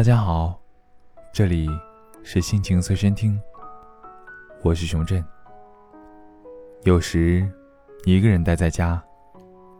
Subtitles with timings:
[0.00, 0.58] 大家好，
[1.30, 1.68] 这里
[2.22, 3.38] 是心情随身听，
[4.62, 5.22] 我是熊振。
[6.84, 7.46] 有时
[8.06, 9.04] 一个人待在家，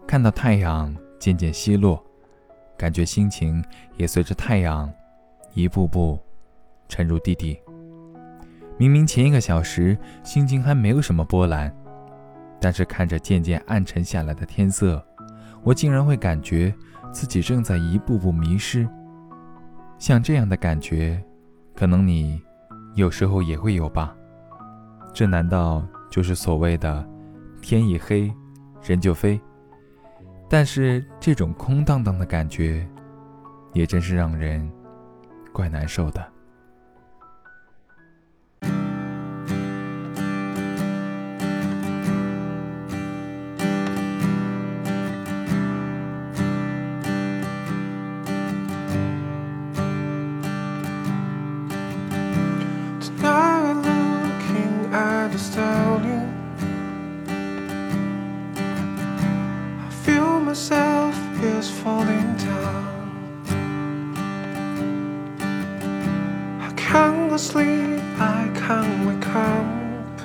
[0.06, 2.04] 看到太阳渐渐西落，
[2.76, 3.64] 感觉心情
[3.96, 4.92] 也随着太阳
[5.54, 6.18] 一步步
[6.86, 7.58] 沉入地底。
[8.76, 11.74] 明明前一个小时心情还没有什么波澜，
[12.60, 15.02] 但是看着渐渐暗沉下来的天色，
[15.62, 16.74] 我竟然会感觉
[17.10, 18.86] 自己正在一步步迷失。
[20.00, 21.22] 像这样的感觉，
[21.76, 22.42] 可能你
[22.94, 24.16] 有时候也会有吧？
[25.12, 27.06] 这难道就是所谓的
[27.60, 28.32] “天一黑，
[28.82, 29.38] 人就飞”？
[30.48, 32.88] 但是这种空荡荡的感觉，
[33.74, 34.66] 也真是让人
[35.52, 36.26] 怪难受的。
[66.92, 70.18] Can't sleep, I can't wake up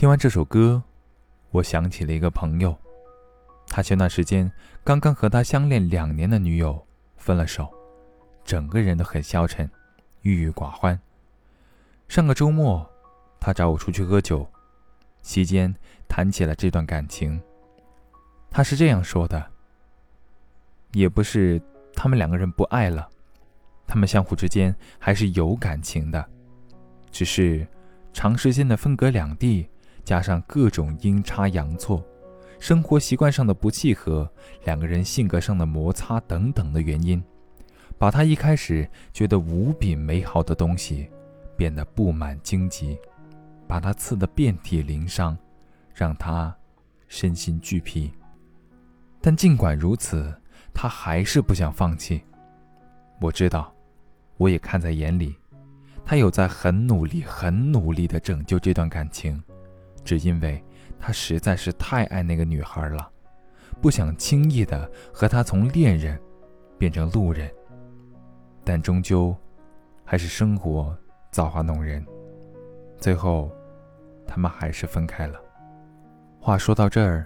[0.00, 0.82] 听完这首歌，
[1.50, 2.74] 我想起了一个朋友，
[3.66, 4.50] 他前段时间
[4.82, 6.82] 刚刚和他相恋两年的女友
[7.18, 7.68] 分了手，
[8.42, 9.70] 整个人都很消沉，
[10.22, 10.98] 郁郁寡欢。
[12.08, 12.90] 上个周末，
[13.38, 14.48] 他找我出去喝酒，
[15.20, 15.74] 席间
[16.08, 17.38] 谈起了这段感情。
[18.50, 19.50] 他是这样说的
[20.92, 21.60] ：“也不是
[21.92, 23.06] 他们两个人不爱了，
[23.86, 26.26] 他们相互之间还是有感情的，
[27.10, 27.68] 只是
[28.14, 29.68] 长时间的分隔两地，
[30.10, 32.04] 加上各种阴差阳错、
[32.58, 34.28] 生活习惯上的不契合、
[34.64, 37.22] 两个人性格上的摩擦等等的原因，
[37.96, 41.08] 把他一开始觉得无比美好的东西。”
[41.56, 42.98] 变得布满荆棘，
[43.68, 45.38] 把他刺得遍体鳞伤，
[45.94, 46.52] 让他
[47.06, 48.10] 身心俱疲。
[49.20, 50.34] 但尽管如此，
[50.74, 52.20] 他还是不想放弃。
[53.20, 53.72] 我知道，
[54.38, 55.36] 我也看在眼里，
[56.04, 59.40] 他有在很努力、很努力地拯救这段感情，
[60.04, 60.62] 只因为
[60.98, 63.10] 他实在是太爱那个女孩了，
[63.80, 66.20] 不想轻易的和她从恋人
[66.78, 67.50] 变成路人。
[68.64, 69.36] 但终究，
[70.04, 70.96] 还是生活。
[71.32, 72.04] 造化弄人，
[72.98, 73.52] 最后，
[74.26, 75.40] 他们还是分开了。
[76.40, 77.24] 话说到这儿，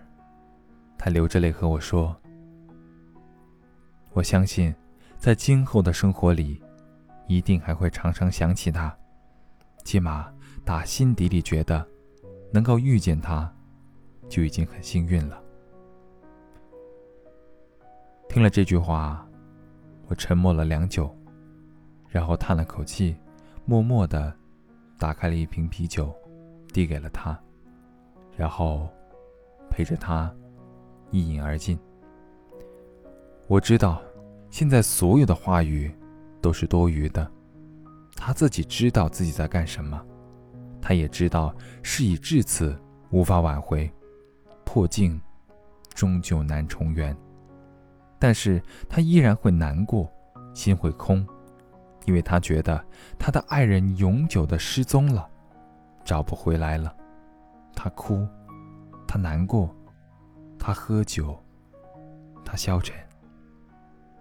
[0.98, 2.14] 他流着泪和我说
[4.12, 4.74] ：“我相信，
[5.16, 6.62] 在今后的生活里，
[7.26, 8.94] 一定还会常常想起他。
[9.84, 10.30] 起码
[10.66, 11.82] 打心底里觉得，
[12.54, 13.52] 能够遇见他，
[14.28, 15.42] 就已经很幸运了。”
[18.30, 19.28] 听了这句话，
[20.06, 21.12] 我沉默了良久，
[22.08, 23.16] 然后叹了口气。
[23.66, 24.32] 默默的
[24.98, 26.14] 打开了一瓶啤酒，
[26.72, 27.36] 递给了他，
[28.36, 28.88] 然后
[29.70, 30.32] 陪着他
[31.10, 31.76] 一饮而尽。
[33.48, 34.00] 我知道，
[34.50, 35.92] 现在所有的话语
[36.40, 37.28] 都是多余的。
[38.14, 40.00] 他自己知道自己在干什么，
[40.86, 43.90] 他也知道事已至此无法挽回，
[44.66, 45.18] 破镜
[45.94, 47.16] 终究难重圆。
[48.18, 50.12] 但是他依然会难过，
[50.52, 51.26] 心会空。
[52.04, 52.84] 因为他觉得
[53.18, 55.26] 他的爱人永久的失踪了，
[56.04, 56.94] 找不回来了。
[57.74, 58.28] 他哭，
[59.08, 59.74] 他难过，
[60.58, 61.34] 他喝酒，
[62.44, 62.94] 他消沉，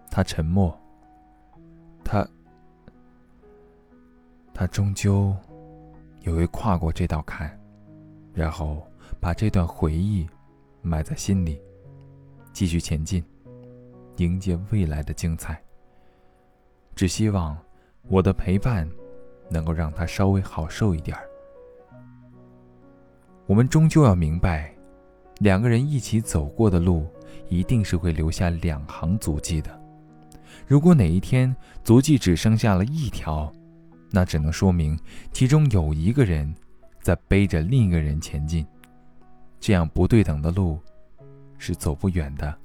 [0.10, 0.74] 他沉默，
[2.06, 2.26] 他……
[4.54, 5.36] 他终究
[6.24, 7.56] 也会跨过这道坎，
[8.34, 8.86] 然后
[9.20, 10.28] 把这段回忆
[10.82, 11.62] 埋在心里，
[12.52, 13.24] 继续前进，
[14.18, 15.62] 迎接未来的精彩。
[16.96, 17.58] 只希望。
[18.10, 18.86] 我的陪伴，
[19.50, 21.24] 能够让他稍微好受一点儿。
[23.46, 24.76] 我们终究要明白，
[25.40, 27.08] 两个人一起走过的路，
[27.48, 29.82] 一定是会留下两行足迹的。
[30.68, 33.50] 如果哪一天足迹只剩下了一条，
[34.14, 34.98] 那只能说明
[35.34, 36.54] 其中有一个人
[37.02, 38.66] 在背着另一个人前进。
[39.60, 40.80] 这样不对等的路，
[41.58, 42.56] 是走不远的。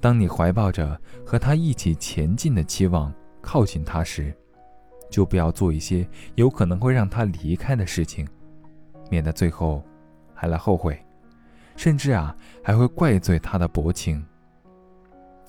[0.00, 3.12] 当你怀抱着和他一起前进的期望。
[3.46, 4.34] 靠近他时，
[5.10, 8.26] 就不要做一些有可能会让他离开的事情，
[9.10, 9.84] 免得最后
[10.32, 10.98] 还来后悔，
[11.76, 14.24] 甚至啊还会怪罪他的薄情。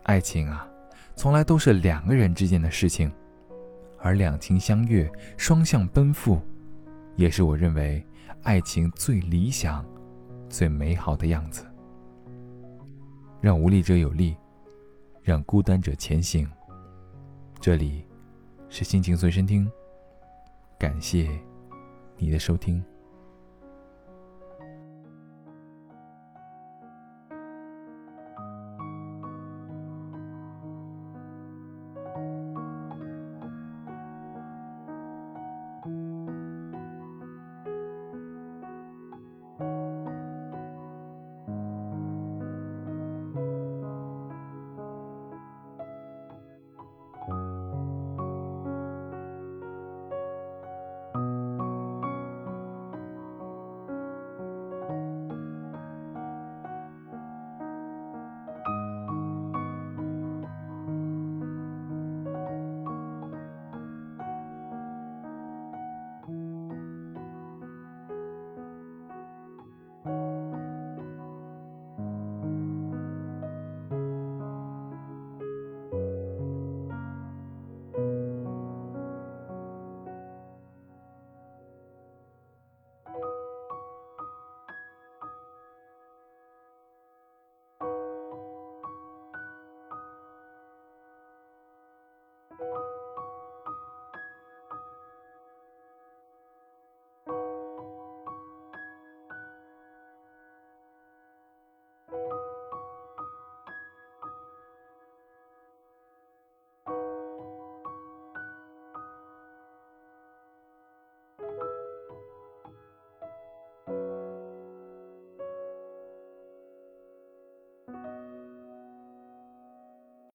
[0.03, 0.67] 爱情啊，
[1.15, 3.10] 从来都是两个人之间的事情，
[4.05, 6.39] 而两情相悦、双向奔赴，
[7.15, 8.05] 也是我认为
[8.43, 9.83] 爱情最理想、
[10.47, 11.65] 最美好的样子。
[13.41, 14.38] 让无力者有力，
[15.24, 16.47] 让孤单者前行。
[17.59, 18.05] 这里
[18.69, 19.67] 是心情随身听，
[20.77, 21.27] 感谢
[22.15, 22.85] 你的收听。